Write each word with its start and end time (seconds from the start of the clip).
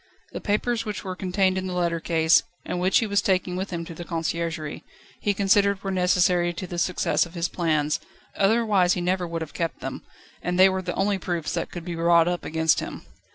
The 0.31 0.41
papers 0.41 0.83
which 0.83 1.03
were 1.03 1.15
contained 1.15 1.59
in 1.59 1.67
the 1.67 1.75
letter 1.75 1.99
case, 1.99 2.41
and 2.65 2.79
which 2.79 2.97
he 2.97 3.05
was 3.05 3.21
taking 3.21 3.55
with 3.55 3.69
him 3.69 3.85
to 3.85 3.93
the 3.93 4.03
Conciergerie, 4.03 4.83
he 5.19 5.35
considered 5.35 5.83
were 5.83 5.91
necessary 5.91 6.53
to 6.53 6.65
the 6.65 6.79
success 6.79 7.27
of 7.27 7.35
his 7.35 7.47
plans, 7.47 7.99
otherwise 8.35 8.93
he 8.93 8.99
never 9.01 9.27
would 9.27 9.43
have 9.43 9.53
kept 9.53 9.79
them, 9.79 10.01
and 10.41 10.57
they 10.59 10.69
were 10.69 10.81
the 10.81 10.95
only 10.95 11.19
proofs 11.19 11.53
that 11.53 11.69
could 11.69 11.85
be 11.85 11.93
brought 11.93 12.27
up 12.27 12.43
against 12.45 12.79
him. 12.79 13.03